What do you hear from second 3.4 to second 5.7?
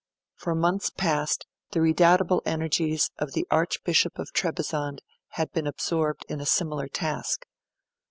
Archbishop of Trebizond had been